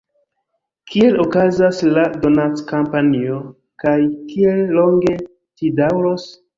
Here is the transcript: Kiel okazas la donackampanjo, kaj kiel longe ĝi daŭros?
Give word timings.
Kiel 0.93 1.19
okazas 1.23 1.83
la 1.99 2.07
donackampanjo, 2.25 3.39
kaj 3.87 3.97
kiel 4.35 4.67
longe 4.83 5.19
ĝi 5.25 5.77
daŭros? 5.85 6.33